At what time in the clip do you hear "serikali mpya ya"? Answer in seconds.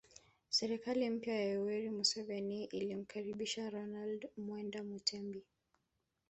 0.49-1.45